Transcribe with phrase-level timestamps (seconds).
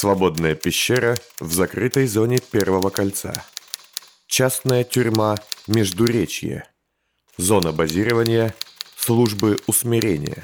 [0.00, 3.44] Свободная пещера в закрытой зоне первого кольца.
[4.26, 6.64] Частная тюрьма Междуречье.
[7.36, 8.54] Зона базирования
[8.96, 10.42] службы усмирения.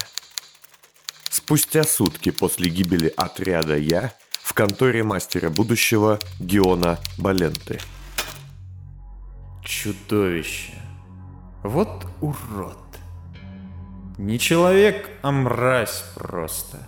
[1.30, 7.80] Спустя сутки после гибели отряда «Я» в конторе мастера будущего Геона Баленты.
[9.64, 10.74] Чудовище.
[11.62, 12.76] Вот урод.
[14.18, 16.86] Не человек, а мразь просто.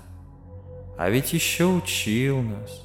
[0.98, 2.82] А ведь еще учил нас.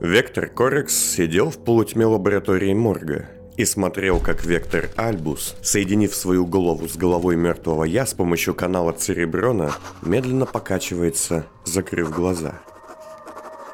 [0.00, 6.88] Вектор Корекс сидел в полутьме лаборатории морга и смотрел, как Вектор Альбус, соединив свою голову
[6.88, 9.70] с головой мертвого Я с помощью канала Цереброна,
[10.02, 12.60] медленно покачивается, закрыв глаза.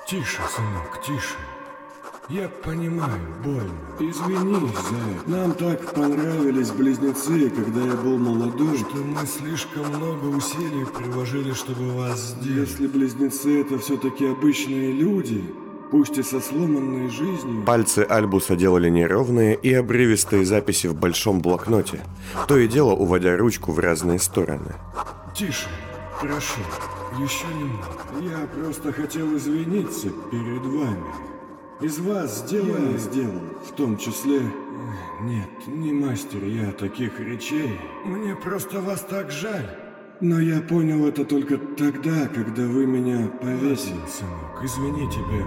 [0.07, 1.48] Тише, сынок, тише.
[2.29, 3.73] Я понимаю, больно.
[3.99, 5.21] Извини, Зая.
[5.27, 11.93] Нам так понравились близнецы, когда я был молодой, что мы слишком много усилий приложили, чтобы
[11.93, 12.69] вас сделать.
[12.69, 15.43] Если близнецы это все-таки обычные люди,
[15.91, 17.65] пусть и со сломанной жизнью.
[17.65, 22.05] Пальцы Альбуса делали неровные и обрывистые записи в большом блокноте,
[22.47, 24.75] то и дело уводя ручку в разные стороны.
[25.35, 25.69] Тише,
[26.21, 26.61] прошу,
[27.19, 28.39] еще немного.
[28.39, 31.38] Я просто хотел извиниться перед вами.
[31.81, 32.93] Из вас сделали?
[32.93, 34.41] Я сделал, в том числе...
[35.23, 37.79] Нет, не мастер я таких речей.
[38.05, 39.67] Мне просто вас так жаль.
[40.21, 43.95] Но я понял это только тогда, когда вы меня повесили.
[44.09, 45.45] Сынок, извини тебя.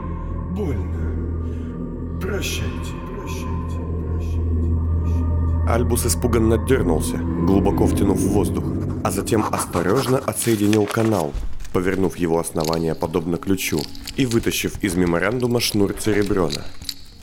[0.56, 2.20] Больно.
[2.22, 3.78] Прощайте, прощайте,
[4.14, 5.70] прощайте, прощайте.
[5.70, 8.64] Альбус испуганно дернулся, глубоко втянув воздух,
[9.04, 11.34] а затем осторожно отсоединил канал,
[11.74, 13.82] повернув его основание подобно ключу
[14.18, 16.64] и вытащив из меморандума шнур Цереброна.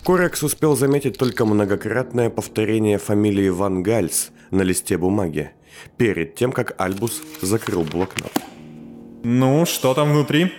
[0.05, 5.51] Корекс успел заметить только многократное повторение фамилии Ван Гальс на листе бумаги,
[5.97, 8.33] перед тем, как Альбус закрыл блокнот.
[9.23, 10.53] Ну, что там внутри?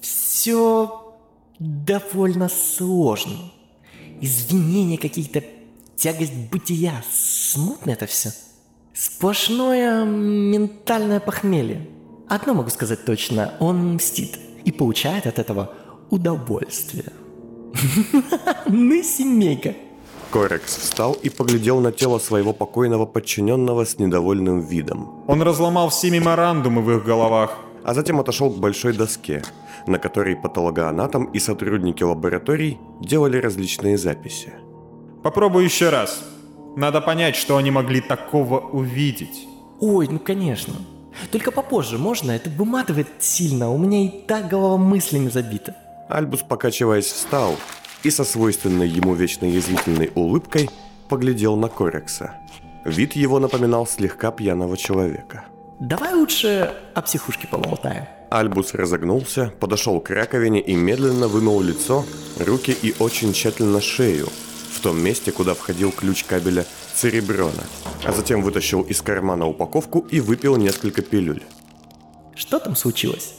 [0.00, 1.14] Все
[1.58, 3.52] довольно сложно.
[4.20, 5.42] Извинения какие-то,
[5.96, 7.02] тягость бытия.
[7.10, 8.30] Смутно это все.
[8.94, 11.86] Сплошное ментальное похмелье.
[12.28, 15.70] Одно могу сказать точно, он мстит и получает от этого
[16.10, 17.12] удовольствие.
[18.68, 19.74] Ну, семейка.
[20.30, 25.24] Корекс встал и поглядел на тело своего покойного подчиненного с недовольным видом.
[25.26, 27.58] Он разломал все меморандумы в их головах.
[27.84, 29.42] А затем отошел к большой доске,
[29.86, 34.52] на которой патологоанатом и сотрудники лабораторий делали различные записи.
[35.22, 36.24] Попробуй еще раз.
[36.76, 39.46] Надо понять, что они могли такого увидеть.
[39.80, 40.74] Ой, ну конечно.
[41.30, 42.32] Только попозже можно?
[42.32, 43.70] Это выматывает сильно.
[43.70, 45.74] У меня и так голова мыслями забита.
[46.08, 47.56] Альбус, покачиваясь, встал
[48.02, 50.68] и со свойственной ему вечно язвительной улыбкой
[51.08, 52.34] поглядел на Корекса.
[52.84, 55.44] Вид его напоминал слегка пьяного человека.
[55.78, 58.06] Давай лучше о психушке поболтаем.
[58.30, 62.04] Альбус разогнулся, подошел к раковине и медленно вымыл лицо,
[62.38, 64.28] руки и очень тщательно шею,
[64.72, 66.64] в том месте, куда входил ключ кабеля
[66.94, 67.64] цереброна,
[68.04, 71.42] а затем вытащил из кармана упаковку и выпил несколько пилюль.
[72.34, 73.34] Что там случилось?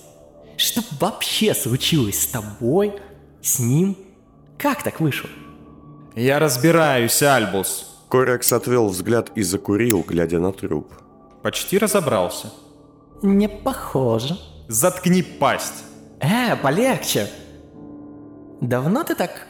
[0.58, 2.94] Что вообще случилось с тобой,
[3.42, 3.98] с ним?
[4.58, 5.30] Как так вышло?
[6.16, 7.90] Я разбираюсь, Альбус.
[8.10, 10.94] Корекс отвел взгляд и закурил, глядя на труп.
[11.42, 12.52] Почти разобрался.
[13.24, 14.38] Не похоже.
[14.68, 15.84] Заткни пасть.
[16.20, 17.28] Э, полегче.
[18.62, 19.48] Давно ты так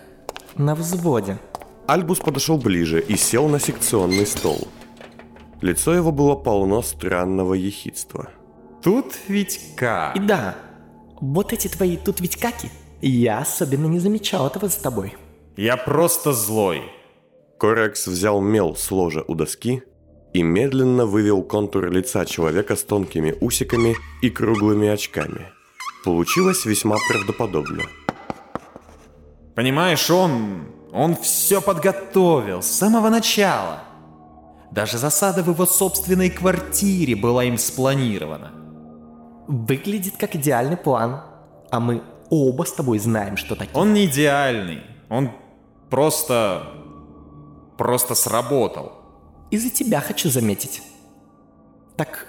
[0.56, 1.38] на взводе?
[1.88, 4.68] Альбус подошел ближе и сел на секционный стол.
[5.62, 8.30] Лицо его было полно странного ехидства.
[8.82, 10.16] Тут ведь как?
[10.16, 10.56] И да,
[11.20, 12.70] вот эти твои тут ведь каки,
[13.02, 15.16] я особенно не замечал этого за тобой.
[15.58, 16.84] Я просто злой.
[17.60, 19.84] Корекс взял мел с ложа у доски
[20.34, 25.52] и медленно вывел контур лица человека с тонкими усиками и круглыми очками.
[26.04, 27.84] Получилось весьма правдоподобно.
[29.56, 30.66] Понимаешь, он...
[30.94, 33.80] он все подготовил с самого начала.
[34.72, 38.52] Даже засада в его собственной квартире была им спланирована.
[39.48, 41.22] Выглядит как идеальный план,
[41.72, 43.76] а мы оба с тобой знаем, что такие.
[43.76, 45.32] Он не идеальный, он
[45.90, 46.64] просто...
[47.76, 48.91] просто сработал.
[49.50, 50.84] Из-за тебя хочу заметить.
[51.97, 52.28] Так,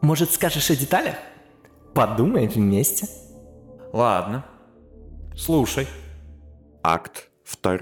[0.00, 1.16] может, скажешь о деталях?
[1.94, 3.08] Подумаем вместе.
[3.92, 4.44] Ладно,
[5.36, 5.88] слушай.
[6.82, 7.78] Акт 2.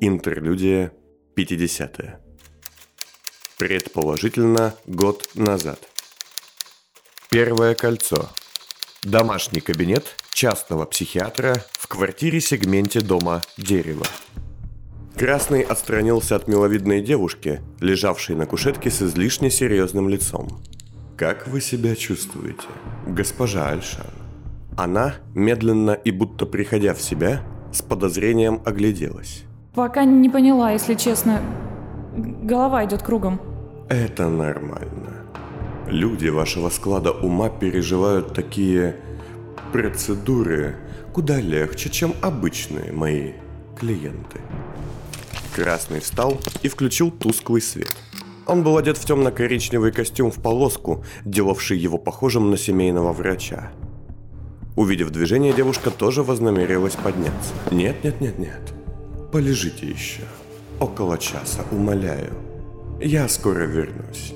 [0.00, 0.92] Интерлюдия
[1.34, 2.16] 50 -е.
[3.58, 5.78] Предположительно, год назад.
[7.30, 8.30] Первое кольцо.
[9.02, 14.06] Домашний кабинет частного психиатра в квартире-сегменте дома «Дерево».
[15.14, 20.62] Красный отстранился от миловидной девушки, лежавшей на кушетке с излишне серьезным лицом.
[21.18, 22.68] «Как вы себя чувствуете,
[23.06, 24.06] госпожа Альшан?»
[24.76, 27.44] Она, медленно и будто приходя в себя,
[27.78, 29.44] с подозрением огляделась.
[29.74, 31.40] Пока не поняла, если честно.
[32.16, 33.40] Голова идет кругом.
[33.88, 35.24] Это нормально.
[35.86, 38.96] Люди вашего склада ума переживают такие
[39.72, 40.76] процедуры
[41.12, 43.32] куда легче, чем обычные мои
[43.76, 44.40] клиенты.
[45.54, 47.96] Красный встал и включил тусклый свет.
[48.46, 53.70] Он был одет в темно-коричневый костюм в полоску, делавший его похожим на семейного врача.
[54.78, 57.52] Увидев движение, девушка тоже вознамерилась подняться.
[57.72, 58.60] Нет, нет, нет, нет.
[59.32, 60.22] Полежите еще.
[60.78, 62.32] Около часа, умоляю.
[63.00, 64.34] Я скоро вернусь.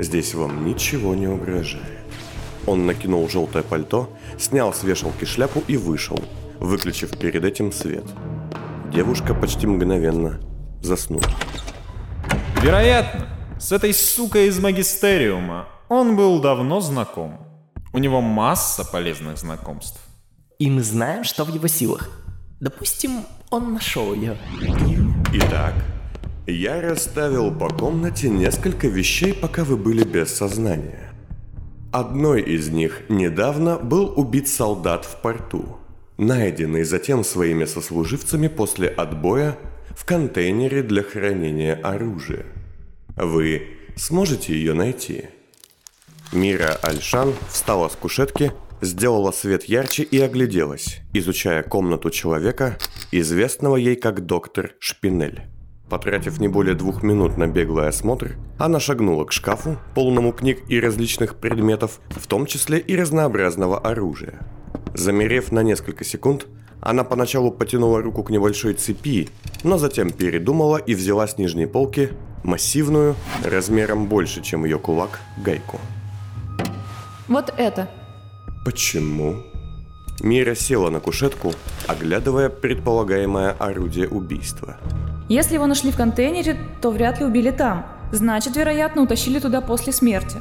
[0.00, 2.02] Здесь вам ничего не угрожает.
[2.66, 6.18] Он накинул желтое пальто, снял с вешалки шляпу и вышел,
[6.58, 8.04] выключив перед этим свет.
[8.92, 10.40] Девушка почти мгновенно
[10.82, 11.22] заснула.
[12.64, 13.28] Вероятно,
[13.60, 17.47] с этой сукой из магистериума он был давно знаком.
[17.98, 20.00] У него масса полезных знакомств.
[20.60, 22.08] И мы знаем, что в его силах.
[22.60, 24.38] Допустим, он нашел ее.
[25.32, 25.74] Итак,
[26.46, 31.12] я расставил по комнате несколько вещей, пока вы были без сознания.
[31.90, 35.78] Одной из них недавно был убит солдат в порту,
[36.18, 39.58] найденный затем своими сослуживцами после отбоя
[39.90, 42.46] в контейнере для хранения оружия.
[43.16, 45.30] Вы сможете ее найти?
[46.32, 48.52] Мира Альшан встала с кушетки,
[48.82, 52.76] сделала свет ярче и огляделась, изучая комнату человека,
[53.10, 55.42] известного ей как доктор Шпинель.
[55.88, 60.78] Потратив не более двух минут на беглый осмотр, она шагнула к шкафу, полному книг и
[60.78, 64.40] различных предметов, в том числе и разнообразного оружия.
[64.92, 66.46] Замерев на несколько секунд,
[66.82, 69.30] она поначалу потянула руку к небольшой цепи,
[69.64, 72.10] но затем передумала и взяла с нижней полки
[72.44, 75.80] массивную, размером больше, чем ее кулак, гайку.
[77.28, 77.88] Вот это.
[78.64, 79.42] Почему?
[80.20, 81.52] Мира села на кушетку,
[81.86, 84.76] оглядывая предполагаемое орудие убийства.
[85.28, 87.86] Если его нашли в контейнере, то вряд ли убили там.
[88.10, 90.38] Значит, вероятно, утащили туда после смерти.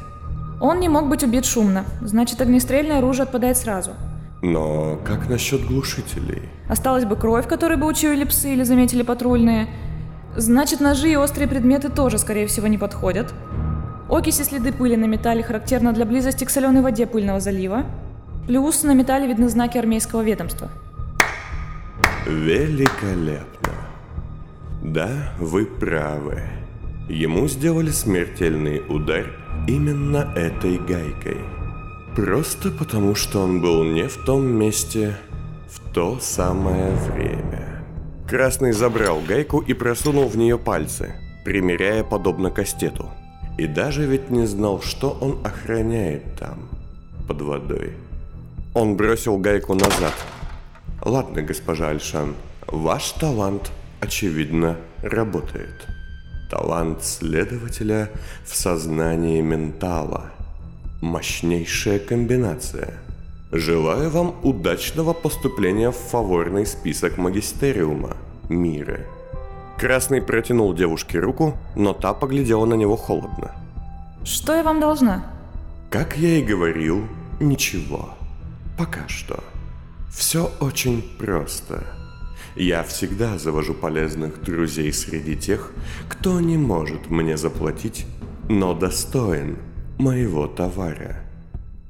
[0.59, 1.85] Он не мог быть убит шумно.
[2.01, 3.91] Значит, огнестрельное оружие отпадает сразу.
[4.41, 6.43] Но как насчет глушителей?
[6.69, 9.67] Осталась бы кровь, которую бы учуяли псы или заметили патрульные.
[10.35, 13.33] Значит, ножи и острые предметы тоже, скорее всего, не подходят.
[14.09, 17.85] Окиси следы пыли на металле характерно для близости к соленой воде пыльного залива.
[18.47, 20.69] Плюс на металле видны знаки армейского ведомства.
[22.25, 23.73] Великолепно.
[24.81, 26.41] Да, вы правы.
[27.09, 29.25] Ему сделали смертельный удар
[29.67, 31.37] именно этой гайкой.
[32.15, 35.17] Просто потому, что он был не в том месте
[35.69, 37.83] в то самое время.
[38.27, 41.15] Красный забрал гайку и просунул в нее пальцы,
[41.45, 43.09] примеряя подобно кастету.
[43.57, 46.69] И даже ведь не знал, что он охраняет там,
[47.27, 47.93] под водой.
[48.73, 50.13] Он бросил гайку назад.
[51.03, 52.35] Ладно, госпожа Альшан,
[52.67, 55.87] ваш талант, очевидно, работает.
[56.51, 58.11] Талант следователя
[58.45, 60.31] в сознании ментала.
[61.01, 62.93] Мощнейшая комбинация.
[63.51, 68.15] Желаю вам удачного поступления в фаворный список магистериума
[68.49, 68.99] мира.
[69.77, 73.51] Красный протянул девушке руку, но та поглядела на него холодно.
[74.23, 75.31] Что я вам должна?
[75.91, 77.07] Как я и говорил,
[77.39, 78.09] ничего.
[78.75, 79.43] Пока что.
[80.09, 81.83] Все очень просто.
[82.55, 85.71] Я всегда завожу полезных друзей среди тех,
[86.09, 88.07] кто не может мне заплатить,
[88.49, 89.59] но достоин
[89.99, 91.23] моего товара.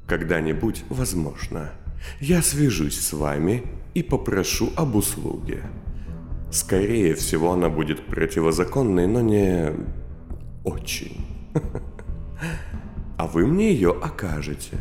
[0.07, 1.71] Когда-нибудь, возможно,
[2.19, 3.63] я свяжусь с вами
[3.93, 5.63] и попрошу об услуге.
[6.51, 9.73] Скорее всего, она будет противозаконной, но не
[10.63, 11.25] очень.
[13.17, 14.77] А вы мне ее окажете.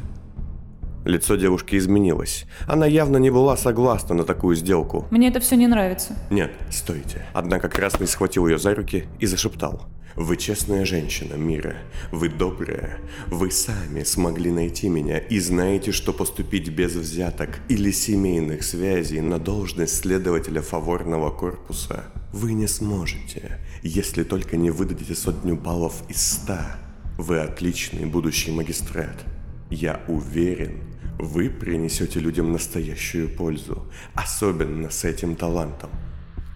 [1.06, 2.44] Лицо девушки изменилось.
[2.66, 5.06] Она явно не была согласна на такую сделку.
[5.10, 6.14] Мне это все не нравится.
[6.30, 7.24] Нет, стойте.
[7.32, 9.86] Однако Красный схватил ее за руки и зашептал.
[10.16, 11.76] Вы честная женщина, Мира.
[12.10, 12.98] Вы добрая.
[13.26, 19.38] Вы сами смогли найти меня и знаете, что поступить без взяток или семейных связей на
[19.38, 26.78] должность следователя фаворного корпуса вы не сможете, если только не выдадите сотню баллов из ста.
[27.18, 29.24] Вы отличный будущий магистрат.
[29.70, 30.82] Я уверен,
[31.18, 35.90] вы принесете людям настоящую пользу, особенно с этим талантом.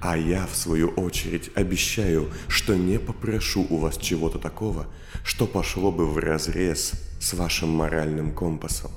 [0.00, 4.86] А я, в свою очередь, обещаю, что не попрошу у вас чего-то такого,
[5.24, 8.90] что пошло бы в разрез с вашим моральным компасом.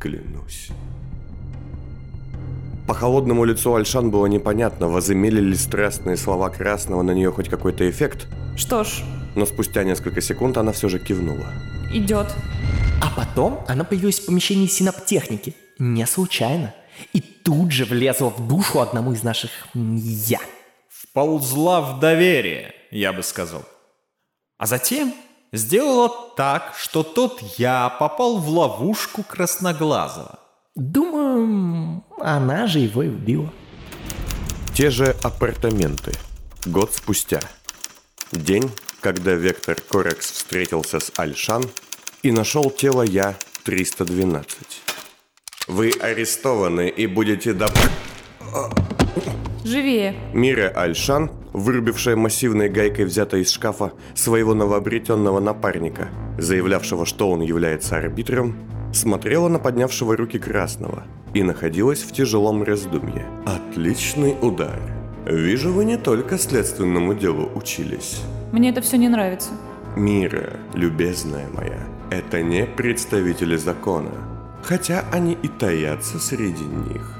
[0.00, 0.70] Клянусь.
[2.88, 7.88] По холодному лицу Альшан было непонятно, возымели ли страстные слова Красного на нее хоть какой-то
[7.88, 9.02] эффект, Что ж,
[9.34, 11.46] но спустя несколько секунд она все же кивнула.
[11.92, 12.32] идет.
[13.02, 16.74] А потом она появилась в помещении синаптехники Не случайно.
[17.12, 20.40] И тут же влезла в душу одному из наших «я».
[20.88, 23.64] Вползла в доверие, я бы сказал.
[24.58, 25.14] А затем
[25.52, 30.38] сделала так, что тот я попал в ловушку Красноглазого.
[30.74, 33.50] Думаю, она же его и убила.
[34.74, 36.12] Те же апартаменты.
[36.66, 37.40] Год спустя.
[38.32, 41.64] День, когда Вектор Корекс встретился с Альшан
[42.22, 44.85] и нашел тело Я-312.
[45.66, 47.72] Вы арестованы и будете доп...
[49.64, 50.14] Живее.
[50.32, 56.08] Мира Альшан, вырубившая массивной гайкой взятой из шкафа своего новообретенного напарника,
[56.38, 58.56] заявлявшего, что он является арбитром,
[58.92, 61.02] смотрела на поднявшего руки Красного
[61.34, 63.26] и находилась в тяжелом раздумье.
[63.44, 64.80] Отличный удар.
[65.26, 68.20] Вижу, вы не только следственному делу учились.
[68.52, 69.50] Мне это все не нравится.
[69.96, 71.80] Мира, любезная моя,
[72.12, 74.12] это не представители закона,
[74.62, 77.12] хотя они и таятся среди них.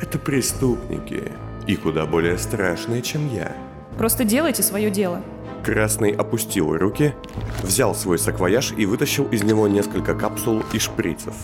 [0.00, 1.32] Это преступники,
[1.66, 3.52] и куда более страшные, чем я.
[3.96, 5.22] Просто делайте свое дело.
[5.64, 7.14] Красный опустил руки,
[7.62, 11.34] взял свой саквояж и вытащил из него несколько капсул и шприцев.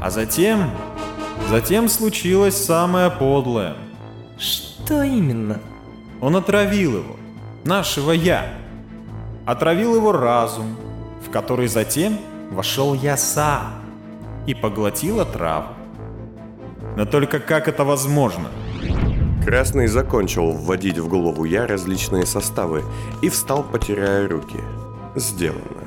[0.00, 0.70] А затем...
[1.48, 3.74] Затем случилось самое подлое.
[4.38, 5.58] Что именно?
[6.20, 7.16] Он отравил его,
[7.64, 8.54] нашего «я».
[9.46, 10.76] Отравил его разум,
[11.26, 12.18] в который затем
[12.50, 13.72] вошел я сам
[14.46, 15.74] и поглотил отраву.
[16.96, 18.48] Но только как это возможно?
[19.44, 22.84] Красный закончил вводить в голову я различные составы
[23.22, 24.60] и встал, потеряя руки.
[25.16, 25.80] Сделано.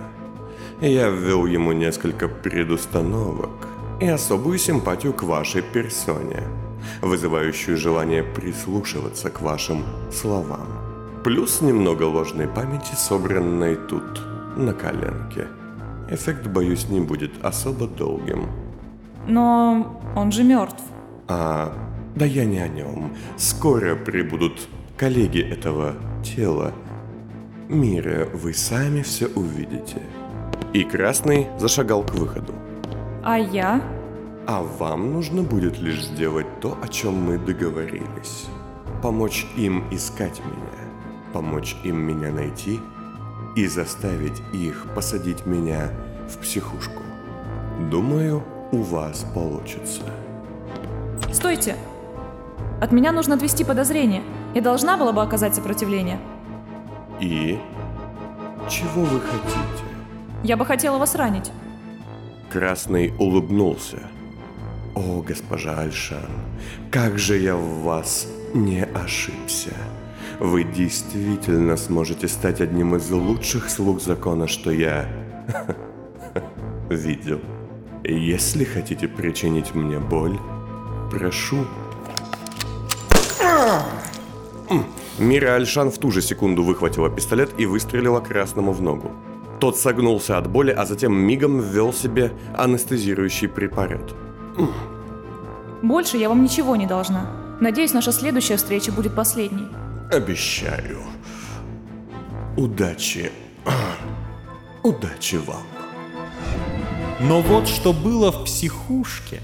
[0.82, 3.68] Я ввел ему несколько предустановок
[4.02, 6.44] и особую симпатию к вашей персоне,
[7.02, 10.68] вызывающую желание прислушиваться к вашим словам.
[11.24, 14.22] Плюс немного ложной памяти, собранной тут,
[14.58, 15.48] на коленке.
[16.14, 18.48] Эффект, боюсь, не будет особо долгим.
[19.28, 20.84] Но он же мертв.
[21.28, 21.74] А,
[22.16, 23.16] да я не о нем.
[23.36, 26.72] Скоро прибудут коллеги этого тела.
[27.68, 30.04] Мира, вы сами все увидите.
[30.72, 32.54] И Красный зашагал к выходу.
[33.24, 33.82] А я?
[34.46, 38.46] А вам нужно будет лишь сделать то, о чем мы договорились.
[39.02, 40.94] Помочь им искать меня.
[41.34, 42.80] Помочь им меня найти
[43.56, 45.90] и заставить их посадить меня
[46.28, 47.02] в психушку.
[47.90, 50.02] Думаю, у вас получится.
[51.32, 51.76] Стойте!
[52.82, 54.24] От меня нужно отвести подозрение.
[54.54, 56.20] Я должна была бы оказать сопротивление.
[57.20, 57.60] И?
[58.70, 59.84] Чего вы хотите?
[60.44, 61.52] Я бы хотела вас ранить.
[62.52, 64.00] Красный улыбнулся.
[64.96, 66.30] О, госпожа Альшан,
[66.92, 69.74] как же я в вас не ошибся.
[70.44, 75.08] Вы действительно сможете стать одним из лучших слуг закона, что я
[76.90, 77.40] видел.
[78.04, 80.38] Если хотите причинить мне боль,
[81.10, 81.66] прошу.
[85.18, 89.14] Мира Альшан в ту же секунду выхватила пистолет и выстрелила красному в ногу.
[89.62, 94.14] Тот согнулся от боли, а затем мигом ввел себе анестезирующий препарат.
[95.82, 97.28] Больше я вам ничего не должна.
[97.62, 99.70] Надеюсь, наша следующая встреча будет последней.
[100.14, 101.02] Обещаю.
[102.56, 103.32] Удачи.
[104.84, 105.64] Удачи вам.
[107.20, 109.42] Но вот что было в психушке,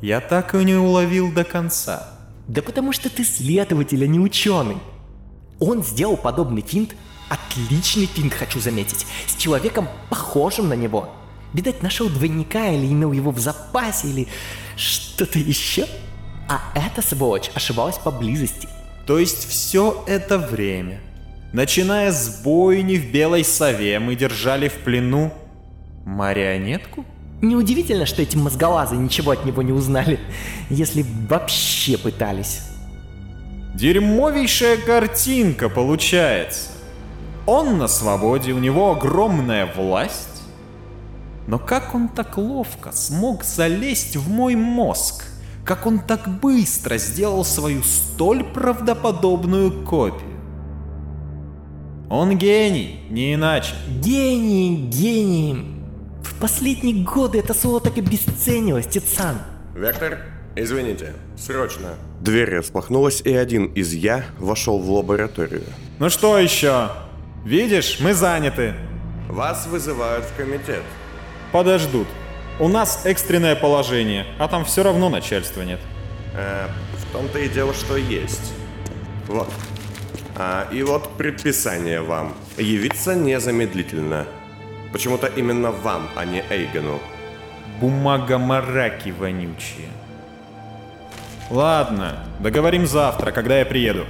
[0.00, 2.18] я так и не уловил до конца.
[2.48, 4.78] Да потому что ты следователь, а не ученый.
[5.60, 6.96] Он сделал подобный финт,
[7.28, 11.10] отличный финт, хочу заметить, с человеком, похожим на него.
[11.52, 14.26] Видать, нашел двойника или имел его в запасе, или
[14.74, 15.86] что-то еще.
[16.48, 18.68] А эта сволочь ошибалась поблизости.
[19.12, 20.98] То есть все это время,
[21.52, 25.30] начиная с бойни в Белой Сове, мы держали в плену
[26.06, 27.04] марионетку?
[27.42, 30.18] Неудивительно, что эти мозголазы ничего от него не узнали,
[30.70, 32.62] если вообще пытались.
[33.74, 36.70] Дерьмовейшая картинка получается.
[37.44, 40.42] Он на свободе, у него огромная власть.
[41.46, 45.26] Но как он так ловко смог залезть в мой мозг?
[45.64, 50.28] Как он так быстро сделал свою столь правдоподобную копию?
[52.10, 53.74] Он гений, не иначе.
[54.00, 55.76] Гений, гений.
[56.22, 59.38] В последние годы это слово так и обесценилось, Тицан.
[59.74, 60.18] Вектор,
[60.56, 61.94] извините, срочно.
[62.20, 65.64] Дверь распахнулась, и один из я вошел в лабораторию.
[66.00, 66.90] Ну что еще?
[67.44, 68.74] Видишь, мы заняты.
[69.28, 70.82] Вас вызывают в комитет.
[71.52, 72.08] Подождут.
[72.62, 75.80] У нас экстренное положение, а там все равно начальства нет.
[76.32, 78.52] Э, в том-то и дело, что есть.
[79.26, 79.52] Вот.
[80.36, 82.34] А, и вот предписание вам.
[82.56, 84.26] Явиться незамедлительно.
[84.92, 87.00] Почему-то именно вам, а не Эйгону.
[87.80, 89.88] бумага-мараки вонючие.
[91.50, 94.06] Ладно, договорим завтра, когда я приеду.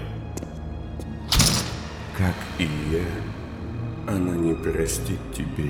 [2.18, 5.64] Как и я, она не простит тебе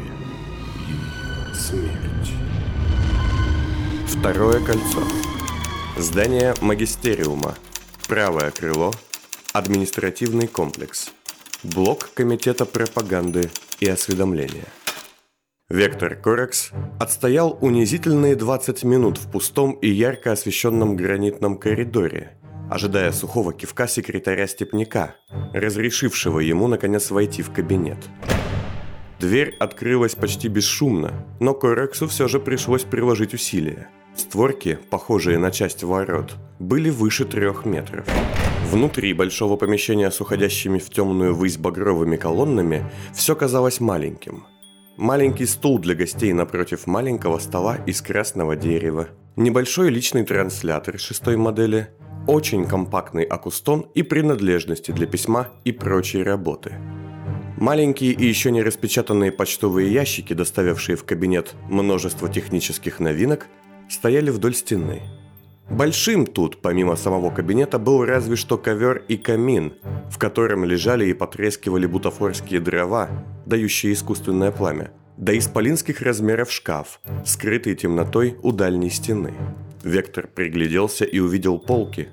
[0.89, 2.33] ее смерть.
[4.13, 5.03] Второе кольцо.
[5.97, 7.57] Здание магистериума.
[8.07, 8.93] Правое крыло.
[9.53, 11.13] Административный комплекс.
[11.63, 13.51] Блок Комитета пропаганды
[13.81, 14.67] и осведомления.
[15.71, 22.39] Вектор Корекс отстоял унизительные 20 минут в пустом и ярко освещенном гранитном коридоре,
[22.71, 25.17] ожидая сухого кивка секретаря Степняка,
[25.55, 27.99] разрешившего ему наконец войти в кабинет.
[29.19, 33.89] Дверь открылась почти бесшумно, но Корексу все же пришлось приложить усилия.
[34.15, 38.07] Створки, похожие на часть ворот, были выше трех метров.
[38.71, 44.45] Внутри большого помещения с уходящими в темную высь багровыми колоннами все казалось маленьким.
[44.97, 51.89] Маленький стул для гостей напротив маленького стола из красного дерева, небольшой личный транслятор шестой модели,
[52.27, 56.75] очень компактный акустон и принадлежности для письма и прочей работы.
[57.59, 63.47] Маленькие и еще не распечатанные почтовые ящики, доставившие в кабинет множество технических новинок,
[63.93, 65.03] стояли вдоль стены.
[65.71, 69.75] Большим тут, помимо самого кабинета, был разве что ковер и камин,
[70.11, 73.09] в котором лежали и потрескивали бутафорские дрова,
[73.47, 79.35] дающие искусственное пламя, да исполинских размеров шкаф, скрытый темнотой у дальней стены.
[79.85, 82.09] Вектор пригляделся и увидел полки,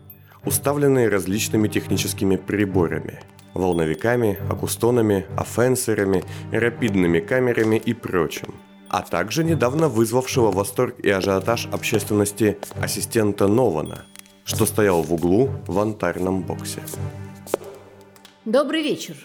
[0.46, 3.20] уставленные различными техническими приборами–
[3.54, 8.54] волновиками, акустонами, офенсерами, рапидными камерами и прочим–
[8.90, 14.06] а также недавно вызвавшего восторг и ажиотаж общественности ассистента Нована,
[14.44, 16.82] что стоял в углу в антарном боксе.
[18.46, 19.16] Добрый вечер.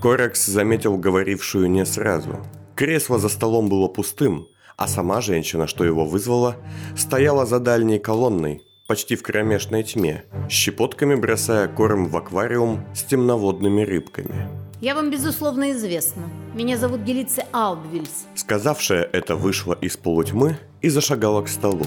[0.00, 2.38] Корекс заметил говорившую не сразу.
[2.74, 6.56] Кресло за столом было пустым, а сама женщина, что его вызвала,
[6.96, 13.82] стояла за дальней колонной, почти в кромешной тьме, щепотками бросая корм в аквариум с темноводными
[13.82, 14.61] рыбками.
[14.82, 16.24] Я вам, безусловно, известна.
[16.54, 18.26] Меня зовут Гелиция Аубвильс.
[18.34, 21.86] Сказавшая это вышла из полутьмы и зашагала к столу.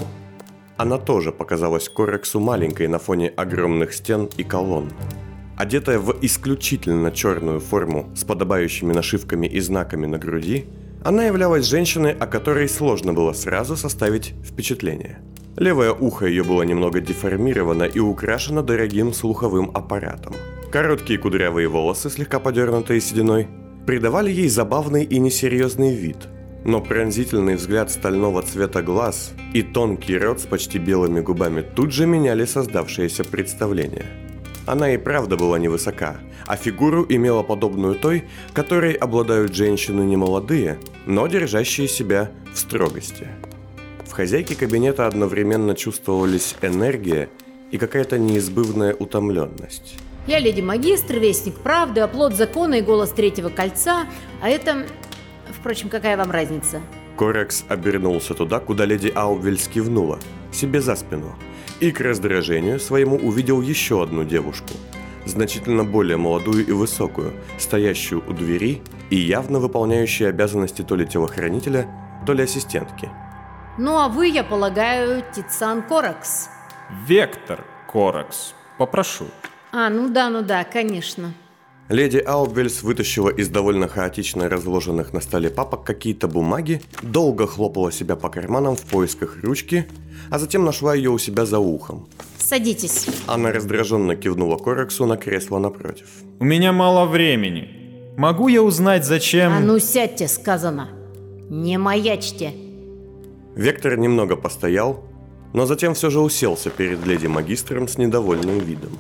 [0.77, 4.93] Она тоже показалась Корексу маленькой на фоне огромных стен и колонн.
[5.58, 10.65] Одетая в исключительно черную форму с подобающими нашивками и знаками на груди,
[11.03, 15.19] она являлась женщиной, о которой сложно было сразу составить впечатление.
[15.58, 20.34] Левое ухо ее было немного деформировано и украшено дорогим слуховым аппаратом.
[20.70, 23.48] Короткие кудрявые волосы, слегка подернутые сединой,
[23.86, 26.18] придавали ей забавный и несерьезный вид,
[26.65, 32.06] но пронзительный взгляд стального цвета глаз и тонкий рот с почти белыми губами тут же
[32.06, 34.06] меняли создавшееся представление.
[34.65, 41.28] Она и правда была невысока, а фигуру имела подобную той, которой обладают женщины немолодые, но
[41.28, 43.28] держащие себя в строгости.
[44.15, 47.28] Хозяйке кабинета одновременно чувствовались энергия
[47.71, 49.97] и какая-то неизбывная утомленность.
[50.25, 54.06] Я леди-магистр, вестник правды, оплот закона и голос третьего кольца,
[54.41, 54.86] а это...
[55.49, 56.80] Впрочем, какая вам разница?
[57.17, 60.17] Корекс обернулся туда, куда леди Аубвель скивнула,
[60.49, 61.36] себе за спину,
[61.82, 64.75] и к раздражению своему увидел еще одну девушку,
[65.25, 71.86] значительно более молодую и высокую, стоящую у двери и явно выполняющую обязанности то ли телохранителя,
[72.25, 73.12] то ли ассистентки.
[73.77, 76.47] Ну а вы, я полагаю, Тицан Коракс.
[77.07, 78.53] Вектор Коракс.
[78.77, 79.25] Попрошу.
[79.73, 81.33] А, ну да, ну да, конечно.
[81.89, 88.15] Леди Аубвельс вытащила из довольно хаотично разложенных на столе папок какие-то бумаги, долго хлопала себя
[88.15, 89.85] по карманам в поисках ручки,
[90.31, 92.07] а затем нашла ее у себя за ухом.
[92.39, 93.07] Садитесь.
[93.27, 96.07] Она раздраженно кивнула Корексу на кресло напротив.
[96.39, 98.15] У меня мало времени.
[98.17, 99.51] Могу я узнать, зачем...
[99.51, 100.89] А ну сядьте, сказано.
[101.49, 102.64] Не маячьте.
[103.56, 105.04] Вектор немного постоял,
[105.54, 108.91] но затем все же уселся перед леди-магистром с недовольным видом.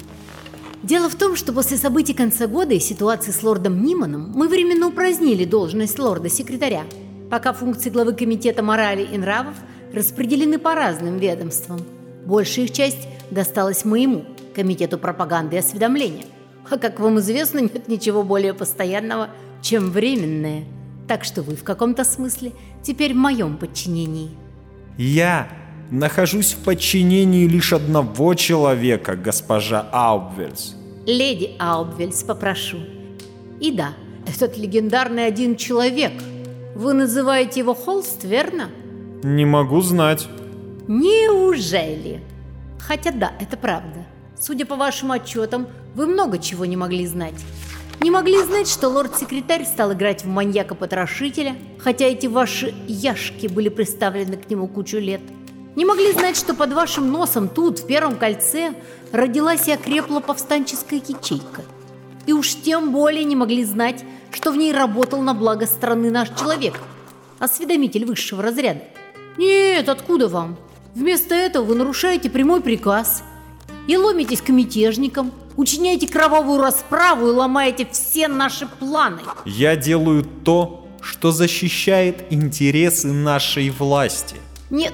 [0.81, 4.87] Дело в том, что после событий конца года и ситуации с лордом Ниманом мы временно
[4.87, 6.83] упразднили должность лорда-секретаря,
[7.29, 9.55] пока функции главы комитета морали и нравов
[9.93, 11.81] распределены по разным ведомствам.
[12.25, 16.25] Большая их часть досталась моему, комитету пропаганды и осведомления.
[16.69, 19.29] А как вам известно, нет ничего более постоянного,
[19.61, 20.63] чем временное.
[21.07, 24.44] Так что вы в каком-то смысле теперь в моем подчинении.
[24.97, 25.49] Я
[25.91, 30.75] нахожусь в подчинении лишь одного человека, госпожа Аубвельс.
[31.05, 32.77] Леди Аубвельс, попрошу.
[33.59, 33.93] И да,
[34.25, 36.13] этот легендарный один человек.
[36.75, 38.69] Вы называете его Холст, верно?
[39.23, 40.27] Не могу знать.
[40.87, 42.21] Неужели?
[42.79, 44.05] Хотя да, это правда.
[44.39, 47.35] Судя по вашим отчетам, вы много чего не могли знать.
[48.01, 54.37] Не могли знать, что лорд-секретарь стал играть в маньяка-потрошителя, хотя эти ваши яшки были представлены
[54.37, 55.21] к нему кучу лет.
[55.75, 58.73] Не могли знать, что под вашим носом тут, в первом кольце,
[59.11, 61.63] родилась и окрепла повстанческая ячейка.
[62.25, 66.29] И уж тем более не могли знать, что в ней работал на благо страны наш
[66.29, 66.79] человек,
[67.39, 68.81] осведомитель высшего разряда.
[69.37, 70.57] Нет, откуда вам?
[70.93, 73.23] Вместо этого вы нарушаете прямой приказ
[73.87, 79.21] и ломитесь к мятежникам, учиняете кровавую расправу и ломаете все наши планы.
[79.45, 84.35] Я делаю то, что защищает интересы нашей власти.
[84.69, 84.93] Нет,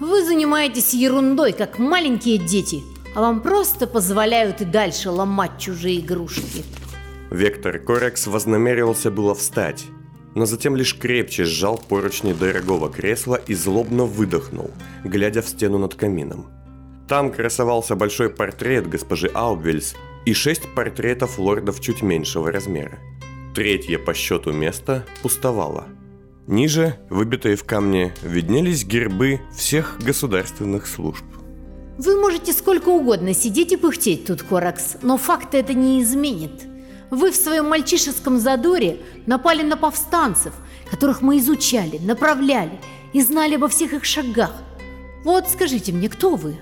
[0.00, 2.82] вы занимаетесь ерундой, как маленькие дети,
[3.14, 6.64] а вам просто позволяют и дальше ломать чужие игрушки.
[7.30, 9.84] Вектор Корекс вознамерился было встать,
[10.34, 14.70] но затем лишь крепче сжал поручни дорогого кресла и злобно выдохнул,
[15.04, 16.55] глядя в стену над камином.
[17.08, 22.98] Там красовался большой портрет госпожи Аубвельс и шесть портретов лордов чуть меньшего размера.
[23.54, 25.86] Третье по счету место пустовало.
[26.46, 31.24] Ниже, выбитые в камне, виднелись гербы всех государственных служб.
[31.98, 36.64] Вы можете сколько угодно сидеть и пыхтеть тут, Коракс, но факты это не изменит.
[37.10, 40.52] Вы в своем мальчишеском задоре напали на повстанцев,
[40.90, 42.78] которых мы изучали, направляли
[43.12, 44.52] и знали обо всех их шагах.
[45.24, 46.56] Вот скажите мне, кто вы?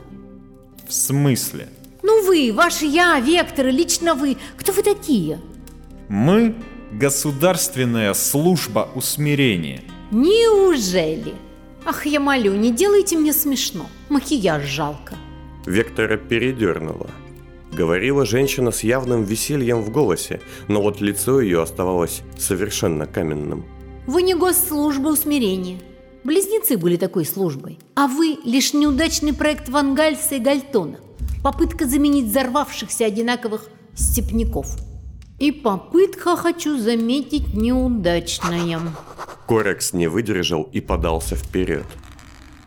[0.87, 1.69] В смысле?
[2.03, 4.37] Ну вы, ваши я, Векторы, лично вы.
[4.57, 5.41] Кто вы такие?
[6.09, 6.55] Мы–
[6.93, 9.83] государственная служба усмирения.
[10.11, 11.35] Неужели?
[11.87, 13.87] Ах, я молю, не делайте мне смешно.
[14.09, 15.15] Макияж жалко.
[15.67, 17.11] Вектора передернула.
[17.73, 23.65] Говорила женщина с явным весельем в голосе, но вот лицо ее оставалось совершенно каменным.
[24.07, 25.81] Вы не госслужба усмирения.
[26.25, 27.79] Близнецы были такой службой.
[27.95, 30.97] А вы лишь неудачный проект Вангальса и Гальтона.
[31.43, 34.79] Попытка заменить взорвавшихся одинаковых степняков.
[35.39, 38.81] И попытка, хочу заметить, неудачная.
[39.47, 41.85] Корекс не выдержал и подался вперед.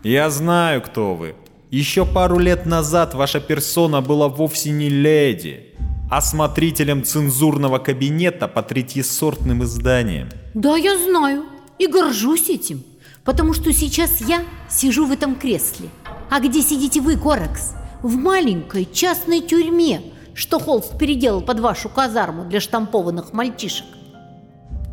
[0.03, 1.33] Я знаю, кто вы.
[1.71, 5.73] Еще пару лет назад ваша персона была вовсе не леди,
[6.11, 10.29] а смотрителем цензурного кабинета по третьесортным изданиям.
[10.53, 11.45] Да, я знаю.
[11.79, 12.83] И горжусь этим.
[13.27, 15.89] Потому что сейчас я сижу в этом кресле.
[16.29, 17.73] А где сидите вы, Коракс?
[18.01, 20.01] В маленькой частной тюрьме,
[20.33, 23.85] что Холст переделал под вашу казарму для штампованных мальчишек.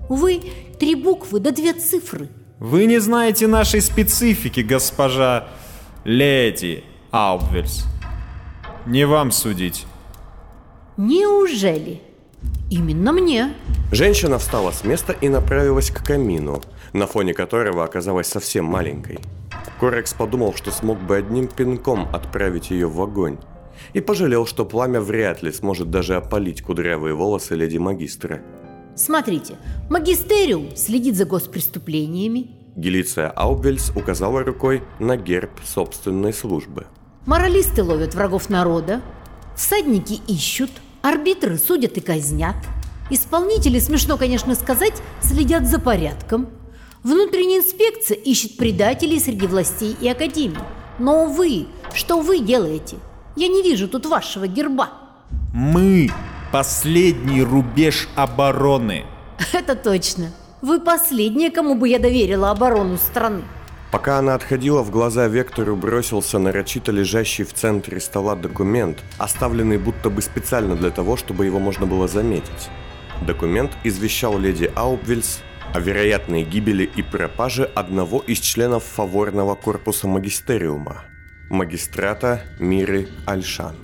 [0.08, 0.42] Вы
[0.80, 2.28] три буквы да две цифры.
[2.58, 5.46] Вы не знаете нашей специфики, госпожа
[6.02, 7.84] леди Аубвельс.
[8.84, 9.86] Не вам судить.
[10.96, 12.02] Неужели?
[12.68, 13.54] Именно мне.
[13.92, 16.62] Женщина встала с места и направилась к камину,
[16.94, 19.18] на фоне которого оказалась совсем маленькой.
[19.78, 23.36] Корекс подумал, что смог бы одним пинком отправить ее в огонь,
[23.92, 28.40] и пожалел, что пламя вряд ли сможет даже опалить кудрявые волосы леди магистра.
[28.96, 29.56] Смотрите,
[29.90, 36.86] магистериум следит за госпреступлениями, Гелиция Аубвельс указала рукой на герб собственной службы.
[37.24, 39.00] моралисты ловят врагов народа,
[39.54, 42.56] всадники ищут, арбитры судят и казнят,
[43.10, 46.48] исполнители, смешно, конечно, сказать, следят за порядком,
[47.04, 50.58] внутренняя инспекция ищет предателей среди властей и академий.
[50.98, 52.96] Но вы, что вы делаете?
[53.36, 54.90] Я не вижу тут вашего герба.
[55.52, 56.10] Мы–
[56.52, 59.04] последний рубеж обороны.
[59.52, 60.32] Это точно.
[60.62, 63.42] Вы последние, кому бы я доверила оборону страны.
[63.92, 70.10] Пока она отходила, в глаза Вектору бросился нарочито лежащий в центре стола документ, оставленный будто
[70.10, 72.70] бы специально для того, чтобы его можно было заметить.
[73.24, 75.42] Документ извещал леди Аупвельс
[75.74, 81.02] о вероятной гибели и пропаже одного из членов фаворного корпуса магистериума–
[81.50, 83.74] магистрата Миры Альшан.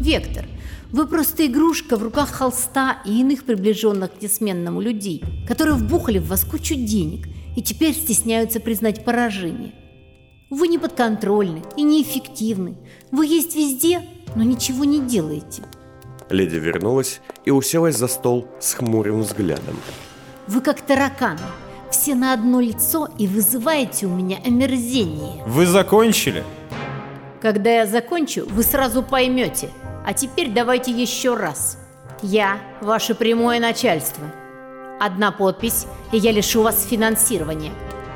[0.00, 0.46] Вектор,
[0.90, 6.26] вы просто игрушка в руках холста и иных приближенных к несменному людей, которые вбухали в
[6.26, 9.74] вас кучу денег и теперь стесняются признать поражение.
[10.50, 12.78] Вы не подконтрольны и неэффективны.
[13.12, 14.00] Вы есть везде,
[14.34, 15.62] но ничего не делаете.
[16.30, 19.76] Леди вернулась и уселась за стол с хмурым взглядом.
[20.48, 21.40] Вы как тараканы,
[21.90, 25.44] все на одно лицо и вызываете у меня омерзение.
[25.46, 26.42] Вы закончили?
[27.42, 29.68] Когда я закончу, вы сразу поймете.
[30.06, 31.76] А теперь давайте еще раз.
[32.22, 34.24] Я ваше прямое начальство.
[34.98, 37.72] Одна подпись, и я лишу вас финансирования.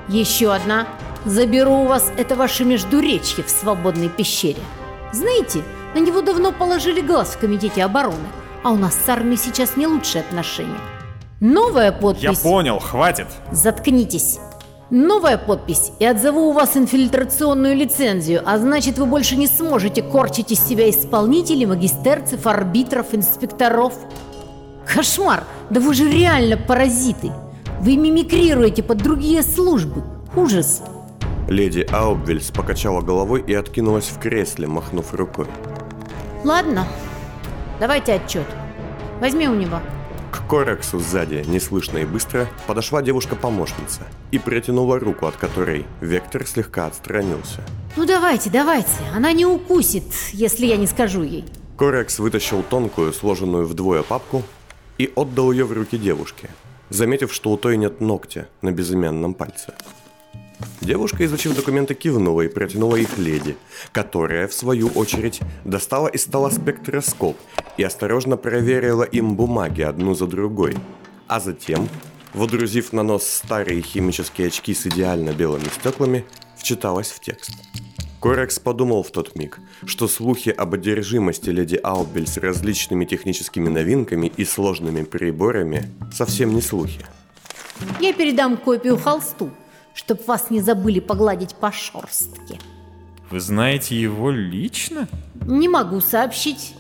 [0.08, 0.88] Еще одна.
[1.26, 4.62] Заберу у вас это ваше междуречье в свободной пещере.
[5.12, 5.62] Знаете,
[5.94, 8.26] на него давно положили глаз в Комитете обороны,
[8.64, 10.80] а у нас с армией сейчас не лучшие отношения.
[11.42, 12.22] Новая подпись...
[12.22, 13.26] Я понял, хватит.
[13.50, 14.38] Заткнитесь.
[14.90, 20.52] Новая подпись, и отзову у вас инфильтрационную лицензию, а значит вы больше не сможете корчить
[20.52, 23.92] из себя исполнителей, магистерцев, арбитров, инспекторов.
[24.86, 25.42] Кошмар!
[25.68, 27.32] Да вы же реально паразиты!
[27.80, 30.04] Вы мимикрируете под другие службы.
[30.36, 30.80] Ужас!
[31.48, 35.48] Леди Аубвельс покачала головой и откинулась в кресле, махнув рукой.
[36.44, 36.86] Ладно,
[37.80, 38.46] давайте отчет.
[39.20, 39.80] Возьми у него.
[40.52, 47.62] Корексу сзади, неслышно и быстро, подошла девушка-помощница и протянула руку, от которой Вектор слегка отстранился.
[47.96, 51.46] Ну давайте, давайте, она не укусит, если я не скажу ей.
[51.78, 54.42] Корекс вытащил тонкую, сложенную вдвое папку
[54.98, 56.50] и отдал ее в руки девушке,
[56.90, 59.72] заметив, что у той нет ногтя на безымянном пальце.
[60.80, 63.56] Девушка, изучив документы, кивнула и протянула их леди,
[63.92, 67.36] которая, в свою очередь, достала из стола спектроскоп
[67.76, 70.76] и осторожно проверила им бумаги одну за другой,
[71.28, 71.88] а затем,
[72.34, 76.24] водрузив на нос старые химические очки с идеально белыми стеклами,
[76.56, 77.52] вчиталась в текст.
[78.20, 84.32] Корекс подумал в тот миг, что слухи об одержимости леди Аубель с различными техническими новинками
[84.36, 87.00] и сложными приборами совсем не слухи.
[87.98, 89.50] Я передам копию холсту,
[90.04, 92.58] чтоб вас не забыли погладить по шорстке.
[93.30, 95.08] Вы знаете его лично?
[95.46, 96.74] Не могу сообщить.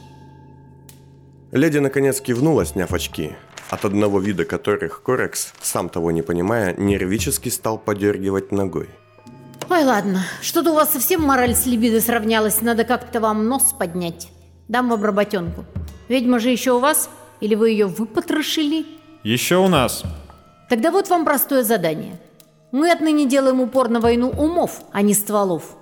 [1.52, 3.32] Леди наконец кивнула, сняв очки,
[3.70, 8.88] от одного вида которых Корекс, сам того не понимая, нервически стал подергивать ногой.
[9.70, 14.28] Ой, ладно, что-то у вас совсем мораль с либидо сравнялась, надо как-то вам нос поднять.
[14.66, 15.64] Дам вам работенку.
[16.08, 17.08] Ведьма же еще у вас?
[17.40, 18.84] Или вы ее выпотрошили?
[19.22, 20.02] Еще у нас.
[20.68, 22.18] Тогда вот вам простое задание.
[22.72, 25.76] Мы отныне делаем упор на войну умов, а не стволов.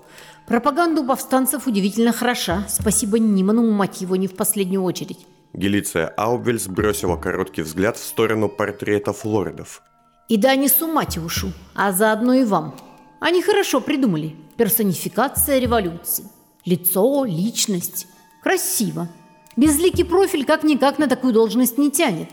[0.46, 2.64] Пропаганда у повстанцев удивительно хороша.
[2.68, 5.24] Спасибо Ниману, мать его, не в последнюю очередь.
[5.53, 9.83] Гелиция Аубельс бросила короткий взгляд в сторону портретов лордов.
[10.29, 12.74] И да не с ума ушу, а заодно и вам.
[13.20, 14.35] Они хорошо придумали.
[14.57, 16.24] Персонификация революции.
[16.64, 18.09] Лицо, личность.
[18.42, 19.09] Красиво.
[19.57, 22.29] Безликий профиль как-никак на такую должность не тянет.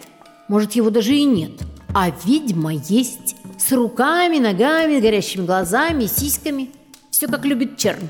[0.47, 1.61] Может, его даже и нет.
[1.93, 3.35] А ведьма есть.
[3.67, 6.69] С руками, ногами, горящими глазами, сиськами.
[7.11, 8.07] Все как любит Черн.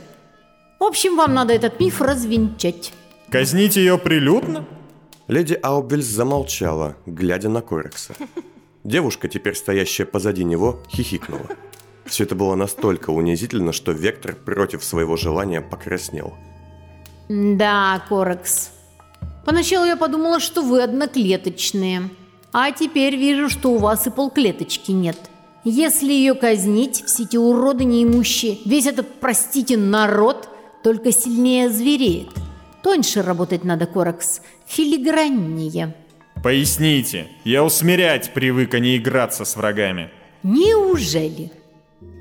[0.80, 2.93] В общем, вам надо этот миф развенчать.
[3.32, 4.67] Казнить ее прилюдно?
[5.28, 8.13] Леди Аубельс замолчала, глядя на Корекса.
[8.84, 11.48] Девушка, теперь стоящая позади него, хихикнула.
[12.06, 16.36] Все это было настолько унизительно, что Вектор против своего желания покраснел.
[17.30, 18.70] Да, Корекс.
[19.43, 22.12] Поначалу я подумала, что вы одноклеточные.
[22.54, 25.17] А теперь вижу, что у вас и полклеточки нет.
[25.63, 30.48] Если ее казнить, все эти уроды неимущие, весь этот, простите, народ,
[30.84, 32.30] только сильнее звереет.
[32.84, 35.96] Тоньше работать надо, Корекс, филиграннее.
[36.43, 40.10] Поясните, я усмирять привык, а не играться с врагами.
[40.43, 41.52] Неужели?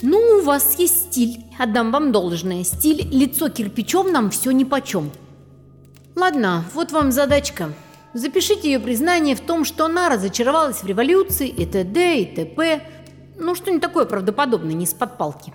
[0.03, 2.65] Ну, у вас есть стиль, отдам вам должное.
[2.65, 5.11] Стиль лицо кирпичом нам все нипочем.
[6.17, 7.73] Ладно, вот вам задачка.
[8.15, 12.21] Запишите ее признание в том, что она разочаровалась в революции и т.д.
[12.21, 12.81] и т.п.
[13.39, 15.53] Ну, что-нибудь такое правдоподобное, не с-под палки.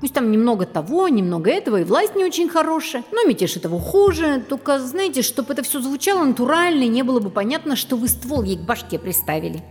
[0.00, 4.40] Пусть там немного того, немного этого, и власть не очень хорошая, но мятеж этого хуже.
[4.48, 8.42] Только, знаете, чтобы это все звучало натурально, и не было бы понятно, что вы ствол
[8.44, 9.62] ей к башке приставили.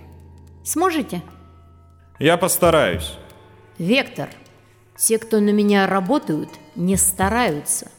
[0.63, 1.21] Сможете?
[2.19, 3.13] Я постараюсь.
[3.77, 4.29] Вектор.
[4.97, 7.89] Те, кто на меня работают, не стараются.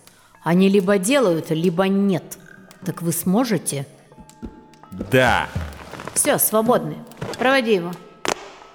[0.43, 2.39] Они либо делают, либо нет.
[2.85, 3.87] Так вы сможете?
[5.11, 5.49] Да.
[6.15, 6.97] Все, свободны.
[7.39, 7.93] Проводи его.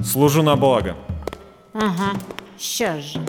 [0.02, 0.96] Служу на благо.
[1.74, 2.14] Ага,
[2.58, 3.20] сейчас же.